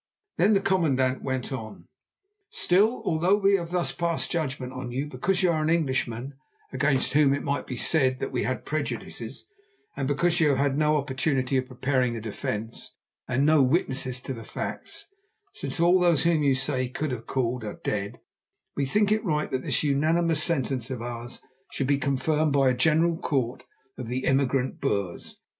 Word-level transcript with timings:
Then 0.37 0.53
the 0.53 0.61
commandant 0.61 1.21
went 1.21 1.51
on: 1.53 1.85
"Still, 2.49 3.03
although 3.05 3.35
we 3.35 3.53
have 3.53 3.69
thus 3.69 3.91
passed 3.91 4.31
judgment 4.31 4.73
on 4.73 4.89
you; 4.91 5.05
because 5.05 5.43
you 5.43 5.51
are 5.51 5.61
an 5.61 5.69
Englishman 5.69 6.33
against 6.73 7.13
whom 7.13 7.35
it 7.35 7.43
might 7.43 7.67
be 7.67 7.77
said 7.77 8.17
that 8.19 8.31
we 8.31 8.41
had 8.41 8.65
prejudices, 8.65 9.47
and 9.95 10.07
because 10.07 10.39
you 10.39 10.49
have 10.49 10.57
had 10.57 10.75
no 10.75 10.97
opportunity 10.97 11.55
of 11.55 11.67
preparing 11.67 12.15
a 12.15 12.19
defence, 12.19 12.95
and 13.27 13.45
no 13.45 13.61
witnesses 13.61 14.19
to 14.21 14.33
the 14.33 14.43
facts, 14.43 15.07
since 15.53 15.79
all 15.79 15.99
those 15.99 16.23
whom 16.23 16.41
you 16.41 16.55
say 16.55 16.81
you 16.85 16.89
could 16.91 17.11
have 17.11 17.27
called 17.27 17.63
are 17.63 17.79
dead, 17.83 18.19
we 18.75 18.87
think 18.87 19.11
it 19.11 19.23
right 19.23 19.51
that 19.51 19.61
this 19.61 19.83
unanimous 19.83 20.41
sentence 20.41 20.89
of 20.89 21.03
ours 21.03 21.43
should 21.73 21.85
be 21.85 21.99
confirmed 21.99 22.51
by 22.53 22.69
a 22.69 22.73
general 22.73 23.19
court 23.19 23.61
of 23.99 24.07
the 24.07 24.25
emigrant 24.25 24.81
Boers. 24.81 25.37